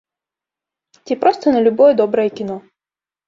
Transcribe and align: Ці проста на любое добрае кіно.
Ці 1.05 1.17
проста 1.25 1.45
на 1.55 1.59
любое 1.67 1.91
добрае 2.01 2.27
кіно. 2.39 2.57